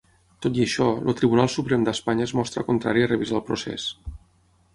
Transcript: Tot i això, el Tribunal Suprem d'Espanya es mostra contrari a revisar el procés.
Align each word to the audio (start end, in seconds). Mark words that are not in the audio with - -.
Tot 0.43 0.55
i 0.59 0.63
això, 0.63 0.87
el 1.11 1.17
Tribunal 1.19 1.51
Suprem 1.55 1.83
d'Espanya 1.89 2.27
es 2.31 2.33
mostra 2.41 2.65
contrari 2.71 3.05
a 3.05 3.11
revisar 3.13 3.39
el 3.43 3.45
procés. 3.53 3.87